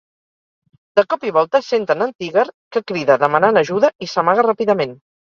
[0.99, 5.03] De cop i volta, senten en Tigger que crida demanant ajuda i s'amaga ràpidament.